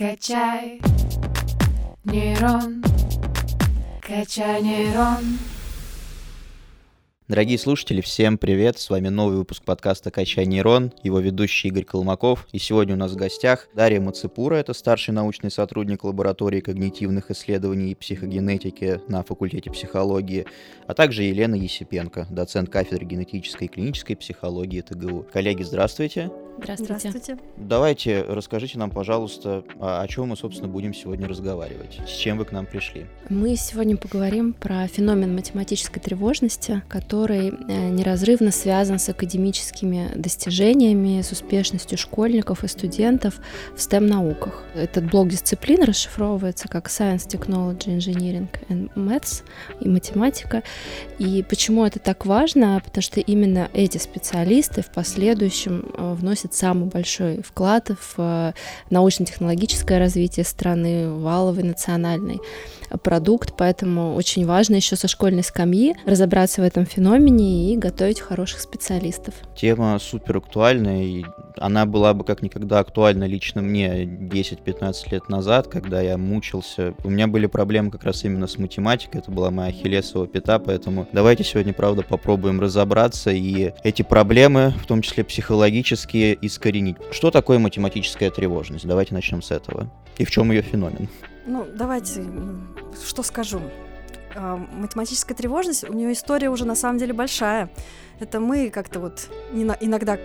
[0.00, 0.80] Качай
[2.04, 2.82] нейрон,
[4.00, 5.38] качай нейрон.
[7.28, 8.78] Дорогие слушатели, всем привет!
[8.78, 12.48] С вами новый выпуск подкаста «Качай нейрон», его ведущий Игорь Колмаков.
[12.52, 17.90] И сегодня у нас в гостях Дарья Мацепура, это старший научный сотрудник лаборатории когнитивных исследований
[17.90, 20.46] и психогенетики на факультете психологии,
[20.86, 25.26] а также Елена Есипенко, доцент кафедры генетической и клинической психологии ТГУ.
[25.30, 26.30] Коллеги, здравствуйте!
[26.58, 26.98] Здравствуйте.
[26.98, 27.42] Здравствуйте.
[27.56, 32.00] Давайте расскажите нам, пожалуйста, о, чем мы, собственно, будем сегодня разговаривать.
[32.06, 33.06] С чем вы к нам пришли?
[33.28, 41.32] Мы сегодня поговорим про феномен математической тревожности, который э, неразрывно связан с академическими достижениями, с
[41.32, 43.40] успешностью школьников и студентов
[43.74, 44.64] в STEM-науках.
[44.74, 49.42] Этот блок дисциплин расшифровывается как Science, Technology, Engineering and Maths
[49.80, 50.62] и математика.
[51.18, 52.80] И почему это так важно?
[52.84, 58.52] Потому что именно эти специалисты в последующем э, вносят вносит самый большой вклад в э,
[58.90, 62.40] научно-технологическое развитие страны, валовый национальный
[63.02, 68.60] продукт, поэтому очень важно еще со школьной скамьи разобраться в этом феномене и готовить хороших
[68.60, 69.34] специалистов.
[69.56, 71.24] Тема супер актуальная, и
[71.56, 76.94] она была бы как никогда актуальна лично мне 10-15 лет назад, когда я мучился.
[77.04, 81.06] У меня были проблемы как раз именно с математикой, это была моя ахиллесова пята, поэтому
[81.12, 86.96] давайте сегодня, правда, попробуем разобраться и эти проблемы, в том числе психологические, искоренить.
[87.10, 88.86] Что такое математическая тревожность?
[88.86, 89.90] Давайте начнем с этого.
[90.18, 91.08] И в чем ее феномен?
[91.46, 92.24] Ну, давайте,
[93.04, 93.60] что скажу.
[94.34, 97.70] А, математическая тревожность, у нее история уже на самом деле большая.
[98.20, 100.18] Это мы как-то вот иногда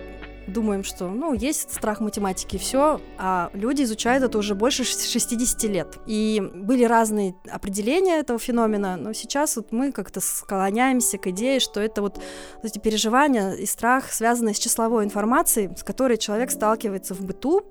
[0.46, 5.98] думаем, что, ну, есть страх математики, все, а люди изучают это уже больше 60 лет.
[6.06, 11.80] И были разные определения этого феномена, но сейчас вот мы как-то склоняемся к идее, что
[11.80, 12.20] это вот
[12.62, 17.62] эти переживания и страх, связанные с числовой информацией, с которой человек сталкивается в быту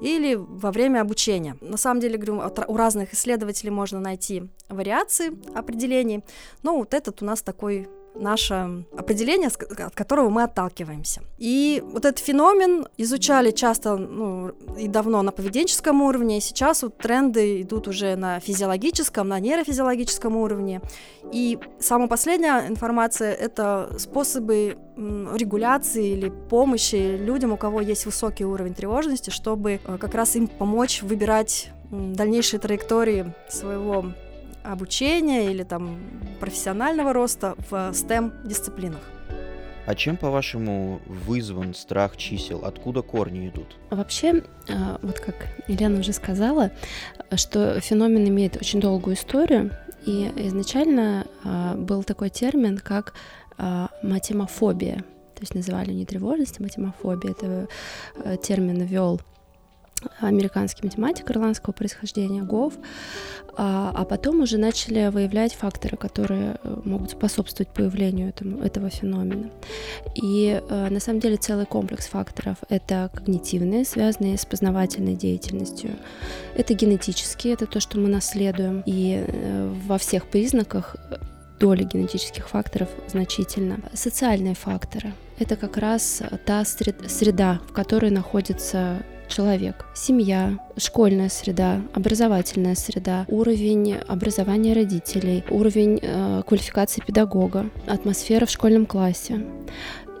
[0.00, 1.56] или во время обучения.
[1.60, 6.24] На самом деле, говорю, у разных исследователей можно найти вариации определений,
[6.62, 11.22] но вот этот у нас такой наше определение, от которого мы отталкиваемся.
[11.38, 14.48] И вот этот феномен изучали часто ну,
[14.78, 20.36] и давно на поведенческом уровне, и сейчас вот тренды идут уже на физиологическом, на нейрофизиологическом
[20.36, 20.80] уровне.
[21.32, 28.74] И самая последняя информация— это способы регуляции или помощи людям, у кого есть высокий уровень
[28.74, 34.06] тревожности, чтобы э, как раз им помочь выбирать дальнейшие траектории своего
[34.64, 35.98] обучения или там
[36.40, 39.00] профессионального роста в STEM-дисциплинах.
[39.86, 42.64] А чем, по-вашему, вызван страх чисел?
[42.64, 43.76] Откуда корни идут?
[43.90, 45.34] Вообще, а, вот как
[45.68, 46.70] Елена уже сказала,
[47.34, 49.72] что феномен имеет очень долгую историю,
[50.06, 53.12] и изначально а, был такой термин, как
[53.58, 55.04] а, матемофобия.
[55.34, 57.32] То есть называли не тревожность, а матемофобия.
[57.32, 57.68] Это
[58.38, 59.20] термин ввел
[60.20, 62.74] американский математик ирландского происхождения Гов,
[63.56, 69.50] а, а потом уже начали выявлять факторы, которые э, могут способствовать появлению этому, этого феномена.
[70.14, 75.90] И э, на самом деле целый комплекс факторов— это когнитивные, связанные с познавательной деятельностью,
[76.56, 80.96] это генетические, это то, что мы наследуем, и э, во всех признаках
[81.60, 83.78] доля генетических факторов значительно.
[83.92, 89.86] Социальные факторы— это как раз та среда, в которой находится человек.
[89.94, 98.86] Семья, школьная среда, образовательная среда, уровень образования родителей, уровень э, квалификации педагога, атмосфера в школьном
[98.86, 99.44] классе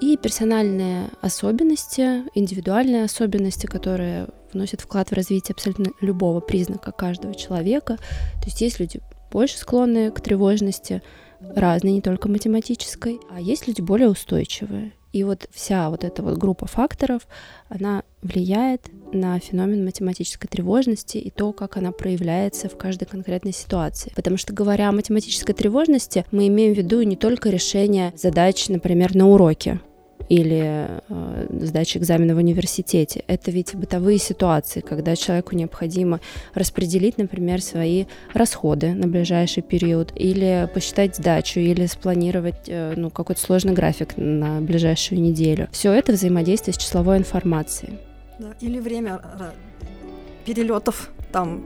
[0.00, 7.96] и персональные особенности, индивидуальные особенности, которые вносят вклад в развитие абсолютно любого признака каждого человека.
[8.40, 11.02] То есть есть люди больше склонные к тревожности,
[11.40, 14.92] разные, не только математической, а есть люди более устойчивые.
[15.14, 17.28] И вот вся вот эта вот группа факторов,
[17.68, 24.12] она влияет на феномен математической тревожности и то, как она проявляется в каждой конкретной ситуации.
[24.16, 29.14] Потому что, говоря о математической тревожности, мы имеем в виду не только решение задач, например,
[29.14, 29.80] на уроке,
[30.28, 33.24] или э, сдачи экзамена в университете.
[33.26, 36.20] Это ведь бытовые ситуации, когда человеку необходимо
[36.54, 43.40] распределить, например, свои расходы на ближайший период, или посчитать сдачу, или спланировать э, ну, какой-то
[43.40, 45.68] сложный график на ближайшую неделю.
[45.72, 47.98] Все это взаимодействие с числовой информацией.
[48.38, 49.50] Да, или время э,
[50.44, 51.64] перелетов там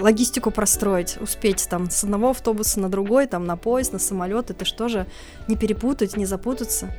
[0.00, 4.64] логистику простроить, успеть там с одного автобуса на другой, там на поезд, на самолет, это
[4.64, 5.06] что же
[5.48, 6.94] не перепутать, не запутаться,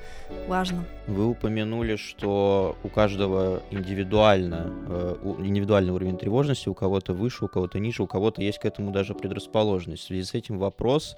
[0.50, 0.84] важно.
[1.08, 7.80] Вы упомянули, что у каждого индивидуально, э, индивидуальный уровень тревожности, у кого-то выше, у кого-то
[7.80, 10.04] ниже, у кого-то есть к этому даже предрасположенность.
[10.04, 11.16] В связи с этим вопрос,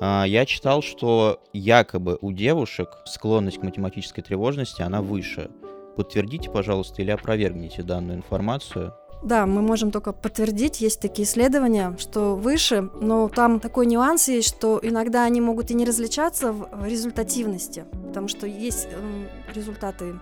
[0.00, 5.50] э, я читал, что якобы у девушек склонность к математической тревожности, она выше.
[5.96, 8.94] Подтвердите, пожалуйста, или опровергните данную информацию.
[9.22, 14.48] Да, мы можем только подтвердить, есть такие исследования, что выше, но там такой нюанс есть,
[14.48, 20.18] что иногда они могут и не различаться в результативности, потому что есть э, результаты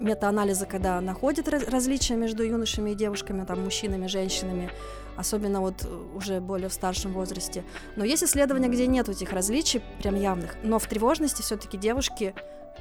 [0.00, 4.70] метаанализа, когда находят различия между юношами и девушками, там, мужчинами, женщинами,
[5.16, 7.62] особенно вот э, уже более в старшем возрасте.
[7.94, 12.34] Но есть исследования, где нет этих различий прям явных, но в тревожности все-таки девушки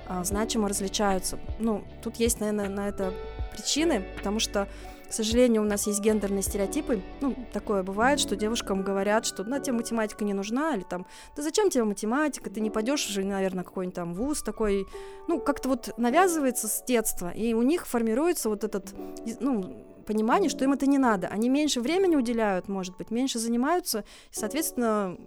[0.07, 1.37] а, значимо различаются.
[1.59, 3.13] Ну, тут есть, наверное, на это
[3.53, 4.67] причины, потому что
[5.15, 7.01] сожалению, у нас есть гендерные стереотипы.
[7.21, 11.41] Ну, такое бывает, что девушкам говорят, что ну, тебе математика не нужна, или там, да
[11.41, 14.85] зачем тебе математика, ты не пойдешь уже, наверное, какой-нибудь там вуз такой.
[15.27, 18.93] Ну, как-то вот навязывается с детства, и у них формируется вот этот,
[19.39, 21.27] ну, понимание, что им это не надо.
[21.27, 25.17] Они меньше времени уделяют, может быть, меньше занимаются, и, соответственно,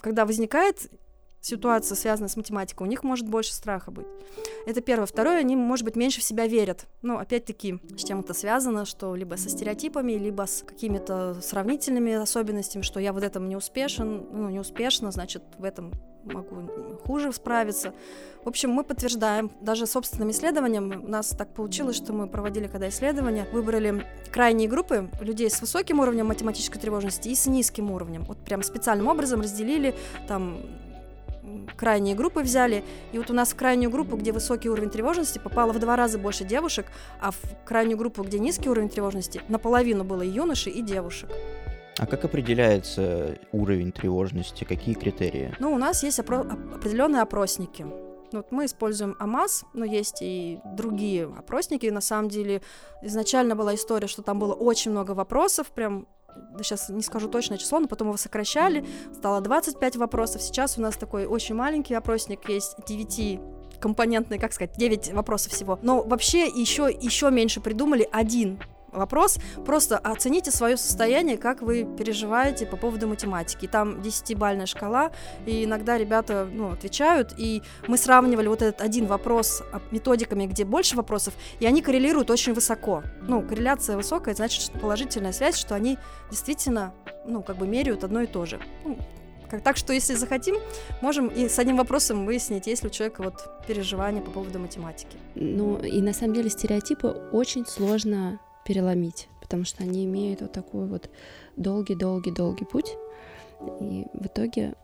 [0.00, 0.90] когда возникает
[1.40, 4.06] ситуация, связанная с математикой, у них может больше страха быть.
[4.66, 5.06] Это первое.
[5.06, 6.86] Второе, они, может быть, меньше в себя верят.
[7.02, 12.82] Ну, опять-таки, с чем это связано, что либо со стереотипами, либо с какими-то сравнительными особенностями,
[12.82, 15.92] что я в этом не успешен, ну, не успешно, значит, в этом
[16.24, 17.94] могу хуже справиться.
[18.44, 22.88] В общем, мы подтверждаем, даже собственным исследованием, у нас так получилось, что мы проводили когда
[22.88, 28.24] исследования, выбрали крайние группы людей с высоким уровнем математической тревожности и с низким уровнем.
[28.24, 29.94] Вот прям специальным образом разделили
[30.26, 30.60] там
[31.76, 35.72] крайние группы взяли, и вот у нас в крайнюю группу, где высокий уровень тревожности, попало
[35.72, 36.86] в два раза больше девушек,
[37.20, 41.30] а в крайнюю группу, где низкий уровень тревожности, наполовину было и юношей, и девушек.
[41.98, 44.64] А как определяется уровень тревожности?
[44.64, 45.54] Какие критерии?
[45.58, 47.84] Ну, у нас есть опро- определенные опросники.
[48.30, 51.86] Вот мы используем АМАЗ, но есть и другие опросники.
[51.86, 52.62] На самом деле,
[53.02, 56.06] изначально была история, что там было очень много вопросов, прям
[56.58, 58.84] сейчас не скажу точное число, но потом его сокращали,
[59.14, 60.42] стало 25 вопросов.
[60.42, 63.40] Сейчас у нас такой очень маленький опросник есть, 9
[63.80, 65.78] компонентный, как сказать, 9 вопросов всего.
[65.82, 68.58] Но вообще еще, еще меньше придумали один
[68.92, 69.38] вопрос.
[69.64, 73.66] Просто оцените свое состояние, как вы переживаете по поводу математики.
[73.66, 75.10] Там 10-бальная шкала,
[75.46, 80.96] и иногда ребята ну, отвечают, и мы сравнивали вот этот один вопрос методиками, где больше
[80.96, 83.02] вопросов, и они коррелируют очень высоко.
[83.22, 85.98] Ну, корреляция высокая, значит, что положительная связь, что они
[86.30, 86.94] действительно,
[87.26, 88.60] ну, как бы меряют одно и то же.
[88.84, 88.98] Ну,
[89.50, 90.56] как, так что, если захотим,
[91.00, 95.16] можем и с одним вопросом выяснить, есть ли у человека вот переживания по поводу математики.
[95.34, 100.86] Ну, и на самом деле стереотипы очень сложно переломить, потому что они имеют вот такой
[100.86, 101.08] вот
[101.56, 102.96] долгий-долгий-долгий путь,
[103.80, 104.74] и в итоге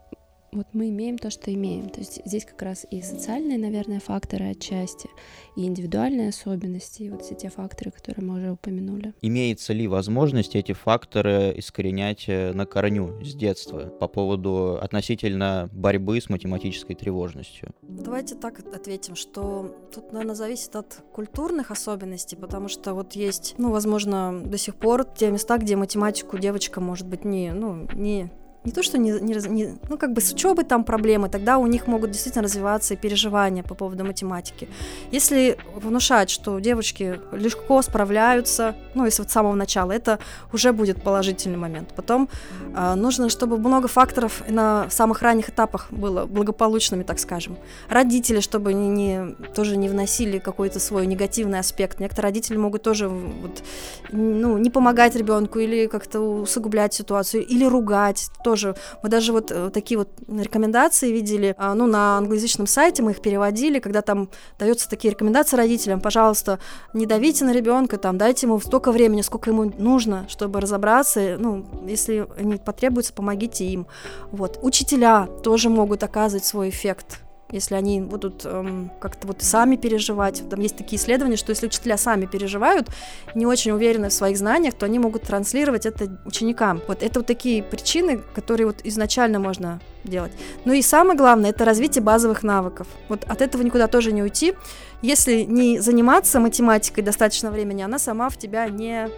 [0.54, 1.88] вот мы имеем то, что имеем.
[1.90, 5.08] То есть здесь как раз и социальные, наверное, факторы отчасти,
[5.56, 9.14] и индивидуальные особенности, и вот все те факторы, которые мы уже упомянули.
[9.22, 16.20] Имеется ли возможность эти факторы искоренять э, на корню с детства по поводу относительно борьбы
[16.20, 17.74] с математической тревожностью?
[17.82, 23.70] Давайте так ответим, что тут, наверное, зависит от культурных особенностей, потому что вот есть, ну,
[23.70, 28.30] возможно, до сих пор те места, где математику девочка, может быть, не, ну, не
[28.64, 31.66] не то, что не, не, не ну, как бы с учебой там проблемы, тогда у
[31.66, 34.68] них могут действительно развиваться и переживания по поводу математики.
[35.10, 40.18] Если внушать, что девочки легко справляются, ну, если вот с самого начала, это
[40.52, 41.90] уже будет положительный момент.
[41.94, 42.28] Потом
[42.74, 47.58] э, нужно, чтобы много факторов на самых ранних этапах было благополучными, так скажем.
[47.90, 52.00] Родители, чтобы не, не, тоже не вносили какой-то свой негативный аспект.
[52.00, 53.62] Некоторые родители могут тоже вот,
[54.10, 58.76] ну, не помогать ребенку или как-то усугублять ситуацию, или ругать, то тоже.
[59.02, 63.20] Мы даже вот э, такие вот рекомендации видели, а, ну, на англоязычном сайте мы их
[63.20, 64.28] переводили, когда там
[64.60, 66.60] даются такие рекомендации родителям, пожалуйста,
[66.92, 71.66] не давите на ребенка, там, дайте ему столько времени, сколько ему нужно, чтобы разобраться, ну,
[71.84, 73.86] если они потребуются, помогите им.
[74.30, 74.60] Вот.
[74.62, 77.23] Учителя тоже могут оказывать свой эффект
[77.54, 80.42] если они будут эм, как-то вот сами переживать.
[80.50, 82.88] Там есть такие исследования, что если учителя сами переживают,
[83.34, 86.82] не очень уверены в своих знаниях, то они могут транслировать это ученикам.
[86.88, 90.32] Вот это вот такие причины, которые вот изначально можно делать.
[90.64, 92.88] Ну и самое главное, это развитие базовых навыков.
[93.08, 94.54] Вот от этого никуда тоже не уйти.
[95.00, 99.08] Если не заниматься математикой достаточно времени, она сама в тебя не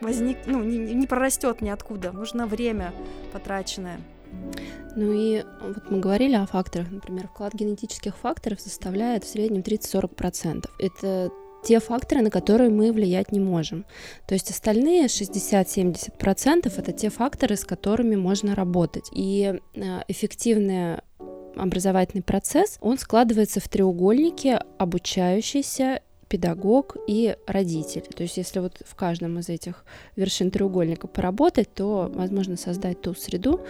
[0.00, 2.12] возник, ну, не, не прорастет ниоткуда.
[2.12, 2.92] Нужно время
[3.32, 3.98] потраченное.
[4.94, 10.68] Ну и вот мы говорили о факторах, например, вклад генетических факторов составляет в среднем 30-40%.
[10.78, 11.30] Это
[11.62, 13.86] те факторы, на которые мы влиять не можем.
[14.26, 19.08] То есть остальные 60-70% это те факторы, с которыми можно работать.
[19.12, 20.98] И э, эффективный
[21.56, 26.00] образовательный процесс, он складывается в треугольнике обучающийся
[26.32, 28.06] педагог и родитель.
[28.16, 29.84] То есть если вот в каждом из этих
[30.16, 33.60] вершин треугольника поработать, то возможно создать ту среду,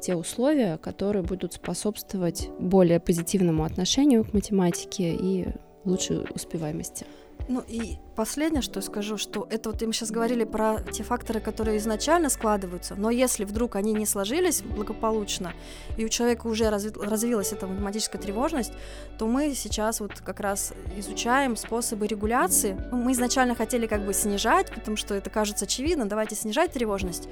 [0.00, 5.48] те условия, которые будут способствовать более позитивному отношению к математике и
[5.84, 7.04] лучшей успеваемости.
[7.46, 11.76] Ну и последнее, что скажу, что это вот мы сейчас говорили про те факторы, которые
[11.76, 15.52] изначально складываются, но если вдруг они не сложились благополучно,
[15.98, 18.72] и у человека уже разви развилась эта математическая тревожность,
[19.18, 22.76] то мы сейчас вот как раз изучаем способы регуляции.
[22.90, 27.28] Ну, мы изначально хотели как бы снижать, потому что это кажется очевидно, давайте снижать тревожность.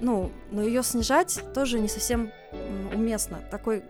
[0.00, 2.30] Ну, но ее снижать тоже не совсем
[2.92, 3.38] уместно.
[3.50, 3.82] Такой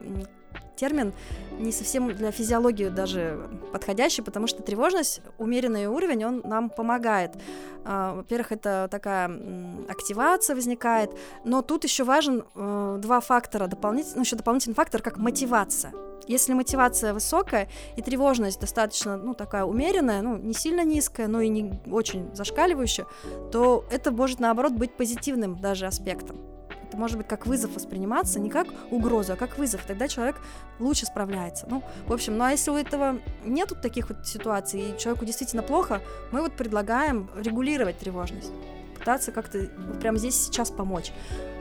[0.78, 1.12] термин
[1.58, 3.38] не совсем для физиологии даже
[3.72, 7.32] подходящий, потому что тревожность, умеренный уровень, он нам помогает.
[7.84, 9.30] А, во-первых, это такая
[9.88, 11.10] активация возникает,
[11.44, 15.92] но тут еще важен э, два фактора дополнительных, ну, еще дополнительный фактор, как мотивация.
[16.28, 21.48] Если мотивация высокая и тревожность достаточно, ну, такая умеренная, ну, не сильно низкая, но и
[21.48, 23.06] не очень зашкаливающая,
[23.50, 26.57] то это может, наоборот, быть позитивным даже аспектом.
[26.88, 29.84] Это может быть как вызов восприниматься, не как угрозу, а как вызов.
[29.86, 30.36] Тогда человек
[30.78, 31.66] лучше справляется.
[31.68, 35.62] Ну, в общем, ну а если у этого нету таких вот ситуаций, и человеку действительно
[35.62, 36.00] плохо,
[36.32, 38.52] мы вот предлагаем регулировать тревожность
[38.98, 39.68] пытаться как-то
[40.00, 41.12] прямо здесь сейчас помочь.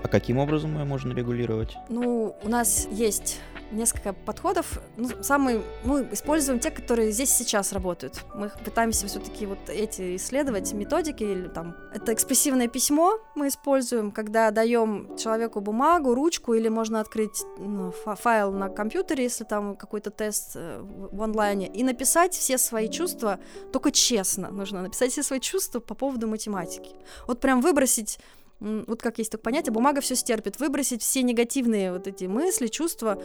[0.08, 1.76] А каким образом ее можно регулировать?
[1.90, 4.80] Ну, у нас есть несколько подходов.
[4.96, 8.24] Ну, самый, мы используем те, которые здесь сейчас работают.
[8.34, 11.76] Мы пытаемся все-таки вот эти исследовать методики или там.
[11.94, 18.54] Это экспрессивное письмо мы используем, когда даем человеку бумагу, ручку или можно открыть ну, файл
[18.54, 23.40] на компьютере, если там какой-то тест э, в онлайне, и написать все свои чувства,
[23.74, 26.96] только честно нужно написать все свои чувства по поводу математики.
[27.28, 28.20] Вот прям выбросить
[28.60, 33.22] вот как есть такое понятие, бумага все стерпит, выбросить все негативные вот эти мысли, чувства,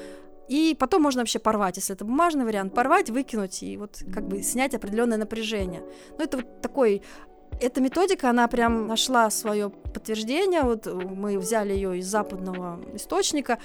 [0.48, 4.42] и потом можно вообще порвать, если это бумажный вариант, порвать, выкинуть и вот как бы
[4.42, 5.82] снять определенное напряжение.
[6.18, 7.02] Ну, это вот такой
[7.60, 10.62] эта методика, она прям нашла свое подтверждение.
[10.62, 13.58] Вот мы взяли ее из западного источника.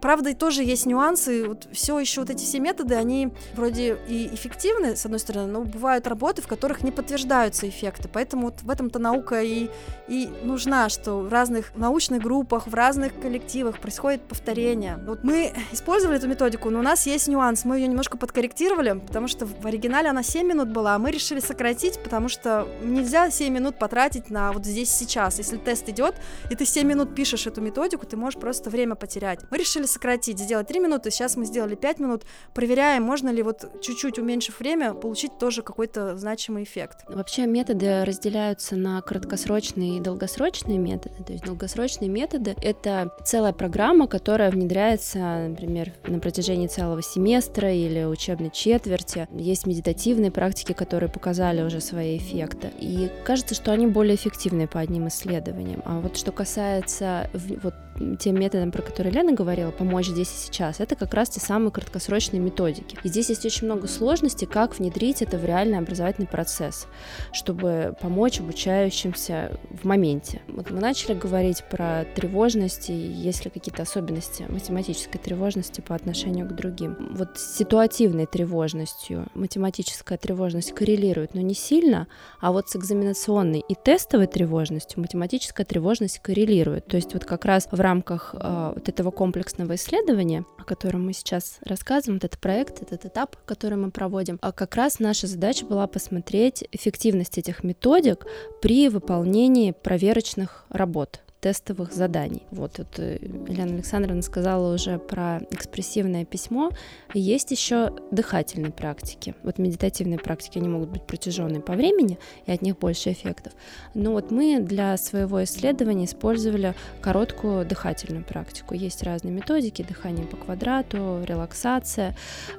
[0.00, 1.48] Правда, и тоже есть нюансы.
[1.48, 5.62] Вот все еще вот эти все методы, они вроде и эффективны, с одной стороны, но
[5.62, 8.08] бывают работы, в которых не подтверждаются эффекты.
[8.12, 9.68] Поэтому вот в этом-то наука и,
[10.08, 14.98] и нужна, что в разных научных группах, в разных коллективах происходит повторение.
[15.06, 17.64] Вот мы использовали эту методику, но у нас есть нюанс.
[17.64, 21.40] Мы ее немножко подкорректировали, потому что в оригинале она 7 минут была, а мы решили
[21.40, 25.38] сократить, потому что нельзя 7 минут потратить на вот здесь сейчас.
[25.38, 26.14] Если тест идет,
[26.50, 29.40] и ты 7 минут пишешь эту методику, ты можешь просто время потерять.
[29.50, 32.22] Мы решили сократить, сделать 3 минуты, сейчас мы сделали 5 минут,
[32.54, 37.04] проверяем, можно ли вот чуть-чуть уменьшив время, получить тоже какой-то значимый эффект.
[37.08, 41.22] Вообще методы разделяются на краткосрочные и долгосрочные методы.
[41.24, 48.04] То есть долгосрочные методы— это целая программа, которая внедряется, например, на протяжении целого семестра или
[48.04, 49.28] учебной четверти.
[49.32, 52.70] Есть медитативные практики, которые показали уже свои эффекты.
[52.78, 55.82] И кажется, что они более эффективны по одним исследованиям.
[55.84, 57.30] А вот что касается
[57.62, 57.74] вот
[58.18, 61.70] тем методом, про которые Лена говорила, помочь здесь и сейчас, это как раз те самые
[61.70, 62.98] краткосрочные методики.
[63.02, 66.86] И здесь есть очень много сложностей, как внедрить это в реальный образовательный процесс,
[67.32, 70.40] чтобы помочь обучающимся в моменте.
[70.48, 76.48] Вот мы начали говорить про тревожность и есть ли какие-то особенности математической тревожности по отношению
[76.48, 76.96] к другим.
[77.12, 82.06] Вот с ситуативной тревожностью математическая тревожность коррелирует, но не сильно,
[82.40, 86.86] а вот с экзаменационной и тестовой тревожностью математическая тревожность коррелирует.
[86.86, 91.12] То есть вот как раз в рамках э, вот этого комплексного исследования, о котором мы
[91.12, 95.64] сейчас рассказываем, вот этот проект, этот этап, который мы проводим, а как раз наша задача
[95.66, 98.26] была посмотреть эффективность этих методик
[98.60, 102.42] при выполнении проверочных работ тестовых заданий.
[102.50, 106.70] Вот, вот э, Елена Александровна сказала уже про экспрессивное письмо.
[107.12, 109.34] Есть еще дыхательные практики.
[109.42, 113.52] Вот медитативные практики, они могут быть протяженные по времени, и от них больше эффектов.
[113.92, 118.74] Но вот мы для своего исследования использовали короткую дыхательную практику.
[118.74, 122.16] Есть разные методики, дыхание по квадрату, релаксация.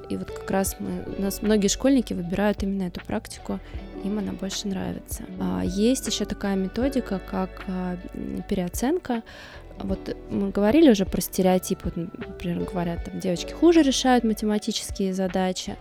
[0.08, 3.58] И вот как раз мы, у нас многие школьники выбирают именно эту практику
[4.06, 5.24] им она больше нравится.
[5.40, 7.96] А, есть еще такая методика, как а,
[8.48, 9.22] переоценка.
[9.82, 15.76] Вот мы говорили уже про стереотип, вот, например, говорят, там девочки хуже решают математические задачи,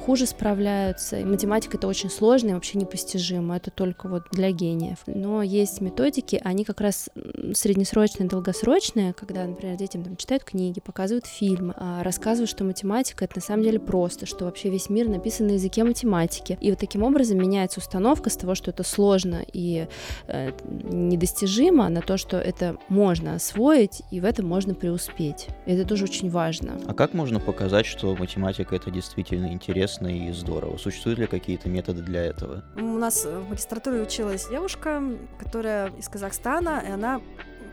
[0.00, 1.18] хуже справляются.
[1.18, 3.56] И математика это очень сложно и вообще непостижимо.
[3.56, 4.98] Это только вот для гениев.
[5.06, 7.10] Но есть методики, они как раз
[7.54, 13.36] среднесрочные, долгосрочные, когда, например, детям там читают книги, показывают фильмы, а, рассказывают, что математика это
[13.36, 16.58] на самом деле просто, что вообще весь мир написан на языке математики.
[16.60, 19.86] И вот таким образом меняется установка с того, что это сложно и
[20.26, 25.48] э, недостижимо, на то, что это можно освоить и в этом можно преуспеть.
[25.66, 26.78] И это тоже очень важно.
[26.86, 29.70] А как можно показать, что математика это действительно интересно?
[29.70, 30.76] интересно и здорово.
[30.76, 32.62] Существуют ли какие-то методы для этого?
[32.76, 35.02] У нас в магистратуре училась девушка,
[35.38, 37.20] которая из Казахстана, и она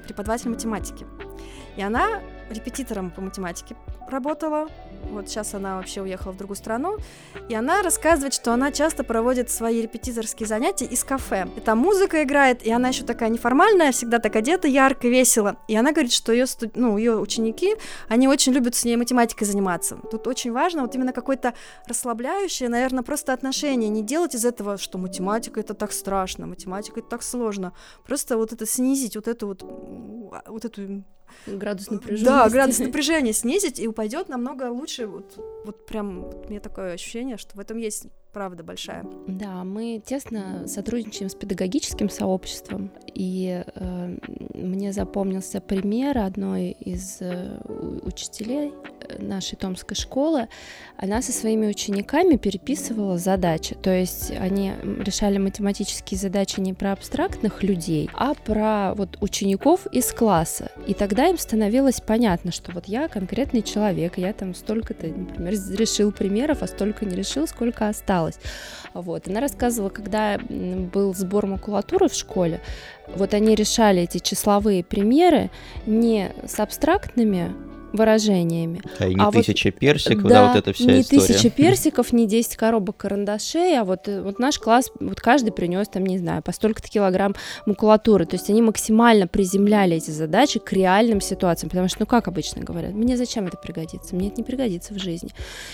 [0.06, 1.06] преподаватель математики.
[1.76, 3.76] И она репетитором по математике
[4.10, 4.68] работала.
[5.10, 6.98] Вот сейчас она вообще уехала в другую страну.
[7.50, 11.48] И она рассказывает, что она часто проводит свои репетиторские занятия из кафе.
[11.56, 15.58] И там музыка играет, и она еще такая неформальная, всегда так одета, ярко, весело.
[15.68, 16.76] И она говорит, что ее, студ...
[16.76, 17.76] ну, ее ученики,
[18.10, 19.98] они очень любят с ней математикой заниматься.
[20.12, 21.54] Тут очень важно вот именно какое-то
[21.88, 23.90] расслабляющее, наверное, просто отношение.
[23.90, 27.74] Не делать из этого, что математика это так страшно, математика это так сложно.
[28.06, 29.64] Просто вот это снизить, вот эту вот,
[30.48, 31.04] вот эту
[31.46, 32.26] Градус напряжения.
[32.26, 35.08] Да, градус напряжения снизить, и упадет намного лучше.
[35.08, 35.34] Вот,
[35.66, 39.06] вот прям вот у меня такое ощущение, что в этом есть правда большая.
[39.28, 44.18] Да, мы тесно сотрудничаем с педагогическим сообществом, и э,
[44.54, 47.60] мне запомнился пример одной из э,
[48.04, 50.48] учителей э, нашей томской школы.
[50.98, 57.64] Она со своими учениками переписывала задачи, то есть они решали математические задачи не про абстрактных
[57.64, 60.72] людей, а про вот учеников из класса.
[60.86, 66.12] И тогда им становилось понятно, что вот я конкретный человек, я там столько-то, например, решил
[66.12, 68.40] примеров, а столько не решил, сколько осталось осталось.
[68.94, 69.28] Вот.
[69.28, 72.62] Она рассказывала, когда был сбор макулатуры в школе,
[73.08, 75.50] вот они решали эти числовые примеры
[75.86, 77.54] не с абстрактными
[77.94, 78.82] выражениями.
[79.00, 81.22] А и не а тысяча вот, персиков, да, да, вот это вся не история.
[81.22, 85.52] Не тысяча персиков, не 10 коробок карандашей, а вот, э, вот наш класс, вот каждый
[85.52, 88.26] принес там, не знаю, по столько-то килограмм макулатуры.
[88.26, 92.64] То есть они максимально приземляли эти задачи к реальным ситуациям, потому что, ну как обычно
[92.64, 94.16] говорят, мне зачем это пригодится?
[94.16, 95.32] Мне это не пригодится в жизни.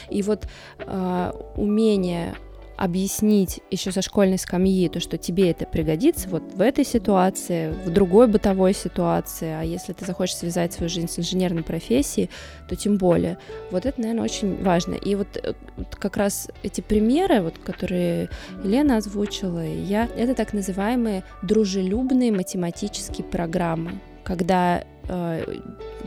[0.10, 0.48] И вот
[0.79, 2.36] э, умение
[2.77, 7.92] объяснить еще со школьной скамьи то, что тебе это пригодится вот в этой ситуации, в
[7.92, 12.30] другой бытовой ситуации, а если ты захочешь связать свою жизнь с инженерной профессией,
[12.68, 13.38] то тем более.
[13.72, 14.96] Вот это, наверное, очень важно.
[14.96, 15.53] И вот э,
[15.92, 18.30] как раз эти примеры, вот, которые
[18.63, 25.60] Елена озвучила, я, это так называемые дружелюбные математические программы, когда э,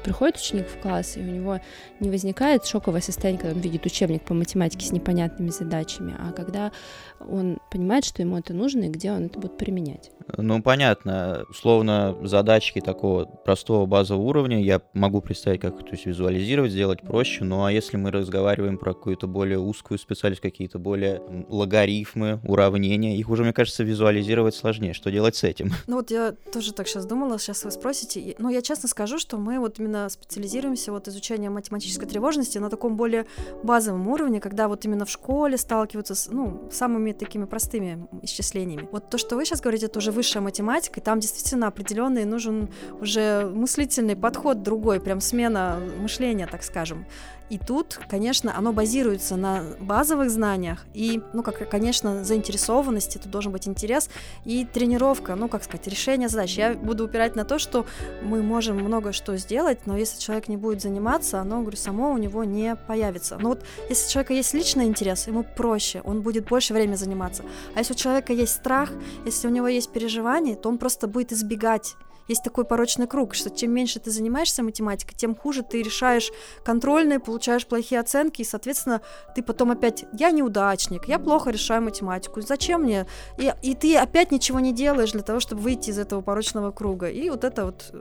[0.02, 1.60] приходит ученик в класс, и у него
[2.00, 6.72] не возникает шоковое состояние, когда он видит учебник по математике с непонятными задачами, а когда
[7.20, 10.10] он понимает, что ему это нужно и где он это будет применять.
[10.36, 11.44] Ну, понятно.
[11.48, 17.44] Условно, задачки такого простого базового уровня я могу представить, как то есть, визуализировать, сделать проще.
[17.44, 23.28] Ну, а если мы разговариваем про какую-то более узкую специальность, какие-то более логарифмы, уравнения, их
[23.30, 24.94] уже, мне кажется, визуализировать сложнее.
[24.94, 25.70] Что делать с этим?
[25.86, 28.34] Ну, вот я тоже так сейчас думала, сейчас вы спросите.
[28.38, 32.96] Ну, я честно скажу, что мы вот именно специализируемся вот изучение математической тревожности на таком
[32.96, 33.26] более
[33.62, 38.88] базовом уровне, когда вот именно в школе сталкиваются с, ну, самыми такими простыми исчислениями.
[38.92, 42.68] Вот то, что вы сейчас говорите, это уже высшая математика, и там действительно определенный нужен
[43.00, 47.06] уже мыслительный подход другой, прям смена мышления, так скажем.
[47.48, 53.52] И тут, конечно, оно базируется на базовых знаниях и, ну, как, конечно, заинтересованности, тут должен
[53.52, 54.10] быть интерес
[54.44, 56.56] и тренировка, ну, как сказать, решение задач.
[56.56, 57.86] Я буду упирать на то, что
[58.22, 62.18] мы можем много что сделать, но если человек не будет заниматься, оно, говорю, само у
[62.18, 63.38] него не появится.
[63.38, 67.44] Но вот если у человека есть личный интерес, ему проще, он будет больше времени заниматься.
[67.74, 68.90] А если у человека есть страх,
[69.24, 71.96] если у него есть переживания, то он просто будет избегать
[72.28, 76.30] есть такой порочный круг, что чем меньше ты занимаешься математикой, тем хуже ты решаешь
[76.64, 79.00] контрольные, получаешь плохие оценки, и, соответственно,
[79.34, 83.06] ты потом опять, я неудачник, я плохо решаю математику, зачем мне?
[83.38, 87.08] И, и ты опять ничего не делаешь для того, чтобы выйти из этого порочного круга.
[87.08, 87.92] И вот эта вот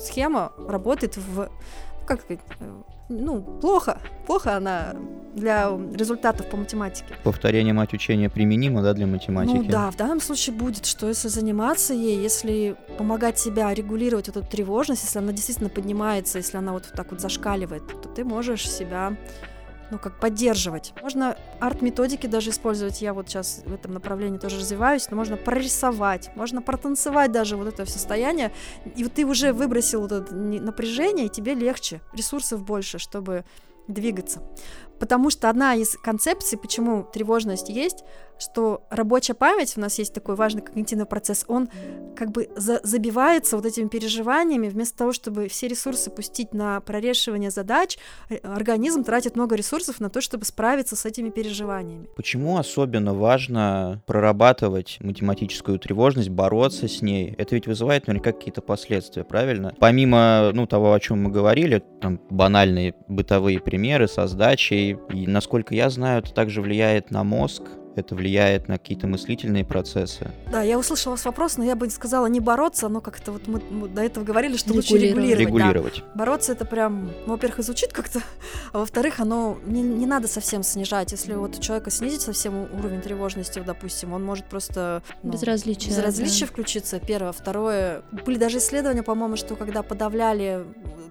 [0.00, 1.50] схема работает в,
[2.06, 2.40] как сказать,
[3.08, 4.94] ну, плохо, плохо она
[5.34, 7.14] для результатов по математике.
[7.22, 9.56] Повторение мать учения применимо, да, для математики?
[9.56, 14.42] Ну да, в данном случае будет, что если заниматься ей, если помогать себя регулировать эту
[14.42, 19.16] тревожность, если она действительно поднимается, если она вот так вот зашкаливает, то ты можешь себя
[19.90, 20.92] ну, как поддерживать.
[21.02, 23.00] Можно арт-методики даже использовать.
[23.02, 27.68] Я вот сейчас в этом направлении тоже развиваюсь, но можно прорисовать, можно протанцевать даже вот
[27.68, 28.52] это состояние.
[28.96, 33.44] И вот ты уже выбросил вот это напряжение, и тебе легче, ресурсов больше, чтобы
[33.88, 34.42] двигаться.
[34.98, 38.04] Потому что одна из концепций, почему тревожность есть,
[38.38, 41.68] что рабочая память, у нас есть такой важный когнитивный процесс, он
[42.16, 47.50] как бы за забивается вот этими переживаниями, вместо того, чтобы все ресурсы пустить на прорешивание
[47.50, 52.08] задач, э, организм тратит много ресурсов на то, чтобы справиться с этими переживаниями.
[52.16, 57.34] Почему особенно важно прорабатывать математическую тревожность, бороться с ней?
[57.38, 59.74] Это ведь вызывает наверняка какие-то последствия, правильно?
[59.78, 65.74] Помимо ну, того, о чем мы говорили, там банальные бытовые примеры со сдачей, и насколько
[65.74, 67.62] я знаю, это также влияет на мозг,
[67.96, 70.30] это влияет на какие-то мыслительные процессы.
[70.50, 73.60] Да, я услышала ваш вопрос, но я бы сказала не бороться, но как-то вот мы,
[73.70, 75.38] мы до этого говорили, что лучше Регулировать.
[75.40, 75.96] регулировать.
[75.98, 76.18] да.
[76.18, 78.20] Бороться это прям, ну, во-первых, и звучит как-то,
[78.72, 81.12] а во-вторых, оно не, не надо совсем снижать.
[81.12, 85.90] Если вот у человека снизить совсем уровень тревожности, допустим, он может просто ну, Безразличие.
[85.90, 86.52] безразличие да.
[86.52, 87.32] включиться, первое.
[87.32, 90.64] Второе, были даже исследования, по-моему, что когда подавляли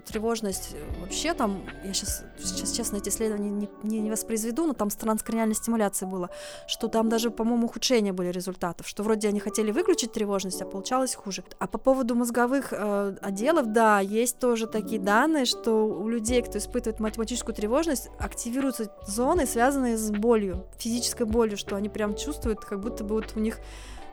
[0.06, 4.90] тревожность вообще там, я сейчас, сейчас честно, эти исследования не, не, не воспроизведу, но там
[4.90, 6.30] с транскраниальной стимуляцией было,
[6.68, 11.16] что там даже, по-моему, ухудшение были результатов, что вроде они хотели выключить тревожность, а получалось
[11.16, 11.44] хуже.
[11.60, 16.60] А по поводу мозговых э, отделов, да, есть тоже такие данные, что у людей, кто
[16.60, 22.80] испытывает математическую тревожность, активируются зоны, связанные с болью, физической болью, что они прям чувствуют, как
[22.80, 23.60] будто бы вот у них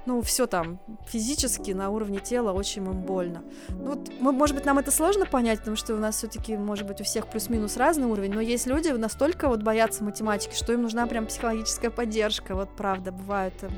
[0.07, 3.43] ну, все там физически на уровне тела очень им больно.
[3.69, 6.87] Ну, вот, мы- может быть, нам это сложно понять, потому что у нас все-таки, может
[6.87, 10.83] быть, у всех плюс-минус разный уровень, но есть люди настолько вот боятся математики, что им
[10.83, 12.55] нужна прям психологическая поддержка.
[12.55, 13.69] Вот правда, бывают э,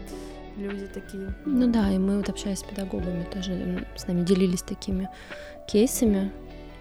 [0.56, 1.34] люди такие.
[1.44, 5.08] Ну да, и мы вот общаясь с педагогами тоже с нами делились такими
[5.68, 6.32] кейсами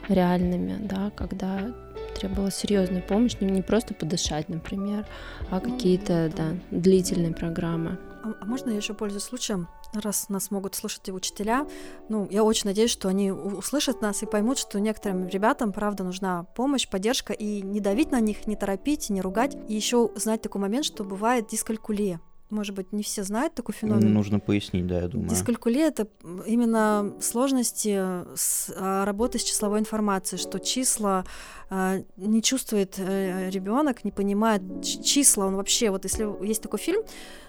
[0.07, 1.73] реальными, да, когда
[2.19, 5.05] требовалась серьезная помощь, не, не просто подышать, например,
[5.49, 7.97] а Ну, какие-то, да, длительные программы.
[8.25, 9.67] А, можно я еще пользуюсь случаем?
[9.93, 11.67] Раз нас могут слушать и учителя,
[12.09, 16.43] ну, я очень надеюсь, что они услышат нас и поймут, что некоторым ребятам, правда, нужна
[16.55, 19.55] помощь, поддержка, и не давить на них, не торопить, не ругать.
[19.67, 22.19] И еще знать такой момент, что бывает дискалькулия.
[22.55, 24.13] Может быть, не все знают такой феномен.
[24.13, 25.29] Нужно пояснить, да, я думаю.
[25.29, 26.07] Дискалькулия это
[26.45, 27.99] именно сложности
[28.35, 31.25] с а, работы с числовой информацией, что числа
[31.69, 35.45] а, не чувствует ребенок, не понимает числа.
[35.45, 37.01] Он вообще, вот если есть такой фильм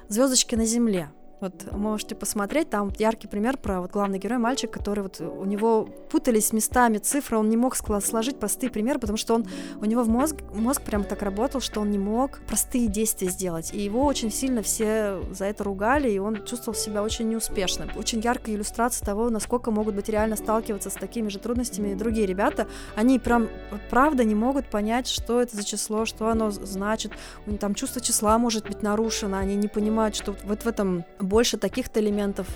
[0.09, 1.11] Звездочки на земле.
[1.41, 5.85] Вот можете посмотреть, там яркий пример про вот главный герой, мальчик, который вот у него
[6.11, 9.47] путались местами цифры, он не мог сложить простые примеры, потому что он
[9.81, 13.75] у него в мозг мозг прям так работал, что он не мог простые действия сделать,
[13.75, 17.91] и его очень сильно все за это ругали, и он чувствовал себя очень неуспешным.
[17.97, 22.27] Очень яркая иллюстрация того, насколько могут быть реально сталкиваться с такими же трудностями и другие
[22.27, 22.67] ребята.
[22.95, 23.49] Они прям
[23.91, 27.13] правда не могут понять, что это за число, что оно значит.
[27.47, 31.05] У них там чувство числа может быть нарушено, они не понимают, что вот в этом
[31.27, 32.47] больше таких-то элементов.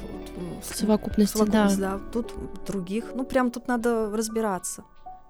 [0.63, 1.99] с- Совокупности, совокупность, да.
[1.99, 2.01] да.
[2.13, 2.35] Тут
[2.67, 3.13] других.
[3.15, 4.85] Ну, прям тут надо разбираться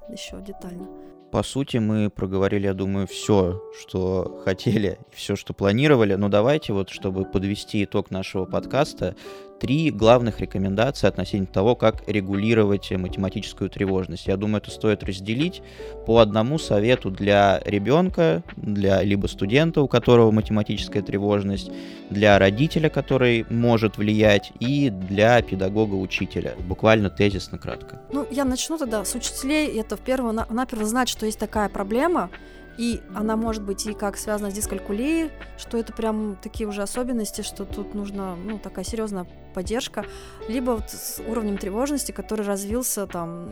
[0.08, 0.86] еще детально.
[1.30, 6.14] По сути, мы проговорили, я думаю, все, что хотели, все, что планировали.
[6.14, 9.14] Но давайте вот, чтобы подвести итог нашего подкаста,
[9.60, 14.26] три главных рекомендации относительно того, как регулировать математическую тревожность.
[14.26, 15.62] Я думаю, это стоит разделить
[16.06, 21.70] по одному совету для ребенка, для либо студента, у которого математическая тревожность,
[22.08, 26.54] для родителя, который может влиять, и для педагога-учителя.
[26.66, 28.00] Буквально тезисно кратко.
[28.12, 29.78] Ну, я начну тогда с учителей.
[29.78, 32.30] Это в первую на- наперво знать, что есть такая проблема,
[32.78, 37.42] и она может быть и как связана с дискалькулией, что это прям такие уже особенности,
[37.42, 40.06] что тут нужна ну, такая серьезная поддержка,
[40.48, 43.50] либо вот с уровнем тревожности, который развился там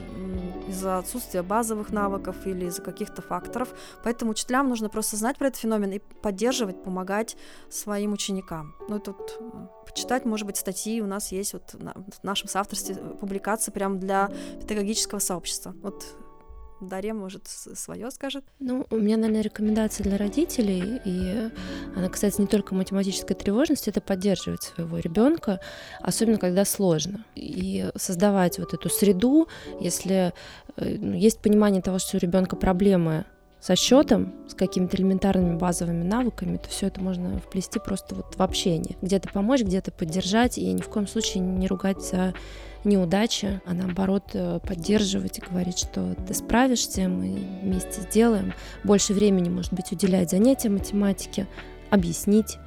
[0.67, 3.69] из-за отсутствия базовых навыков или из-за каких-то факторов.
[4.03, 7.37] Поэтому учителям нужно просто знать про этот феномен и поддерживать, помогать
[7.69, 8.77] своим ученикам.
[8.89, 13.15] Ну, вот э, почитать, может быть, статьи у нас есть вот в нашем соавторстве э,
[13.21, 15.75] публикации прям для педагогического сообщества.
[15.83, 16.03] Вот
[16.81, 18.45] Дарья, может, свое скажет.
[18.61, 21.51] Ну, у меня, наверное, рекомендация для родителей, и
[21.97, 25.61] она касается не только математической тревожности, это поддерживать своего ребенка,
[26.01, 27.25] особенно когда сложно.
[27.35, 29.49] И создавать вот эту среду,
[29.81, 30.33] если
[30.77, 33.25] э, ну, есть понимание того, что у ребенка проблемы
[33.61, 38.41] со счетом, с какими-то элементарными базовыми навыками, то все это можно вплести просто вот в
[38.41, 38.97] общение.
[39.03, 42.35] Где-то помочь, где-то поддержать, и ни в коем случае не ругать за
[42.85, 48.55] неудачи, а наоборот э, поддерживать и говорить, что ты справишься, мы вместе сделаем.
[48.85, 51.47] Больше времени, может быть, уделять занятиям математики,
[51.91, 52.59] объяснить.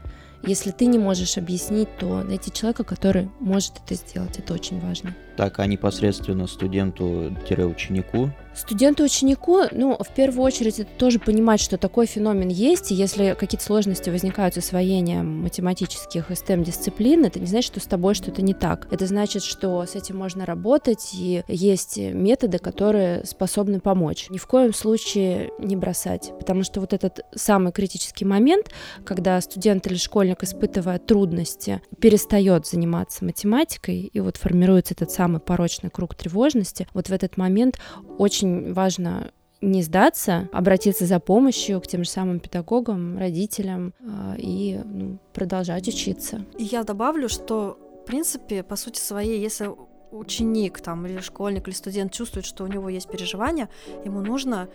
[0.44, 4.40] Если ты не можешь объяснить, то найти человека, который может это сделать.
[4.40, 5.16] Это очень важно.
[5.38, 12.06] Так, а непосредственно студенту-ученику Студенту ученику, ну, в первую очередь, это тоже понимать, что такой
[12.06, 17.72] феномен есть, и если какие-то сложности возникают с освоением математических и STEM-дисциплин, это не значит,
[17.72, 18.90] что с тобой что-то не так.
[18.92, 24.28] Это значит, что с этим можно работать, и есть методы, которые способны помочь.
[24.30, 28.70] Ни в коем случае не бросать, потому что вот этот самый критический момент,
[29.06, 35.90] когда студент или школьник, испытывая трудности, перестает заниматься математикой, и вот формируется этот самый порочный
[35.90, 37.80] круг тревожности, вот в этот момент
[38.18, 44.82] очень важно не сдаться, обратиться за помощью к тем же самым педагогам, родителям а, и
[44.84, 46.46] ну, продолжать учиться.
[46.58, 49.70] Я добавлю, что, в принципе, по сути своей, если
[50.12, 53.70] ученик там или школьник или студент чувствует, что у него есть переживания,
[54.04, 54.68] ему нужно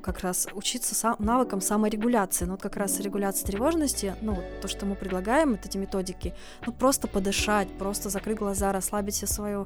[0.00, 2.44] как раз учиться сам, навыкам саморегуляции.
[2.44, 6.34] Ну, вот как раз регуляция тревожности, ну, то, что мы предлагаем, вот эти методики,
[6.66, 9.56] ну, просто подышать, просто закрыть глаза, расслабить все свои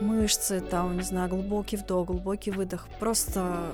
[0.00, 3.72] мышцы, там, не знаю, глубокий вдох, глубокий выдох, просто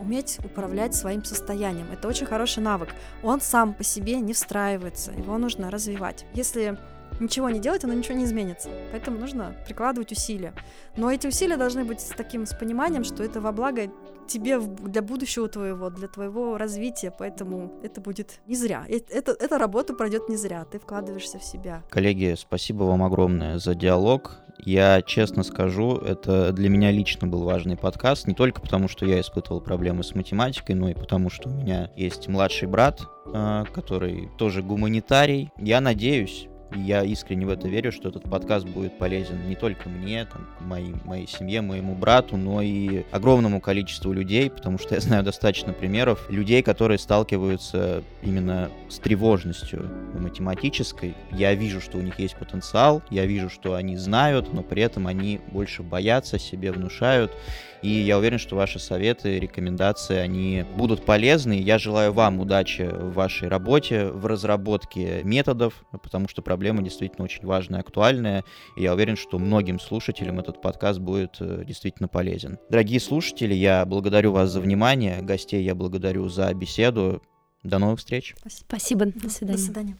[0.00, 1.88] уметь управлять своим состоянием.
[1.92, 2.90] Это очень хороший навык.
[3.22, 6.24] Он сам по себе не встраивается, его нужно развивать.
[6.34, 6.78] Если
[7.20, 8.68] ничего не делать, оно ничего не изменится.
[8.90, 10.54] Поэтому нужно прикладывать усилия.
[10.96, 13.90] Но эти усилия должны быть с таким с пониманием, что это во благо
[14.28, 18.84] тебе для будущего твоего, для твоего развития, поэтому это будет не зря.
[18.88, 21.82] Это, эта работа пройдет не зря, ты вкладываешься в себя.
[21.90, 24.38] Коллеги, спасибо вам огромное за диалог.
[24.58, 29.20] Я честно скажу, это для меня лично был важный подкаст, не только потому, что я
[29.20, 33.00] испытывал проблемы с математикой, но и потому, что у меня есть младший брат,
[33.32, 35.52] а, который тоже гуманитарий.
[35.58, 40.26] Я надеюсь, я искренне в это верю, что этот подкаст будет полезен не только мне,
[40.26, 45.24] там, моей, моей семье, моему брату, но и огромному количеству людей, потому что я знаю
[45.24, 51.14] достаточно примеров людей, которые сталкиваются именно с тревожностью математической.
[51.32, 55.06] Я вижу, что у них есть потенциал, я вижу, что они знают, но при этом
[55.06, 57.32] они больше боятся, себе внушают.
[57.80, 61.60] И я уверен, что ваши советы, рекомендации, они будут полезны.
[61.60, 67.46] Я желаю вам удачи в вашей работе, в разработке методов, потому что проблема действительно очень
[67.46, 68.44] важная, актуальная.
[68.76, 72.58] И я уверен, что многим слушателям этот подкаст будет э, действительно полезен.
[72.70, 75.22] Дорогие слушатели, я благодарю вас за внимание.
[75.22, 77.22] Гостей я благодарю за беседу.
[77.64, 78.36] До новых встреч.
[78.46, 79.06] Спасибо.
[79.06, 79.56] До свидания.
[79.56, 79.96] До свидания.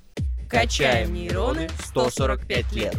[0.48, 2.94] Качаем нейроны 145 лет.